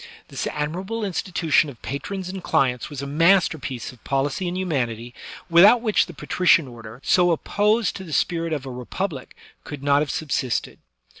This 0.29 0.47
admirable 0.47 1.01
institu* 1.01 1.51
tion 1.53 1.69
of 1.69 1.79
patrons 1.83 2.27
and 2.27 2.41
clients 2.43 2.89
was 2.89 3.03
a 3.03 3.05
masterpiece 3.05 3.91
of 3.93 4.03
policy 4.03 4.47
and 4.47 4.57
humanity, 4.57 5.13
without 5.47 5.79
which 5.83 6.07
the 6.07 6.13
patrician 6.15 6.67
order, 6.67 6.99
so 7.03 7.29
op* 7.29 7.43
posed 7.43 7.97
to 7.97 8.03
the 8.03 8.11
spirit 8.11 8.51
of 8.51 8.65
a 8.65 8.71
republic, 8.71 9.35
could 9.63 9.83
not 9.83 9.99
have 10.01 10.09
sub 10.09 10.29
sisted. 10.29 10.77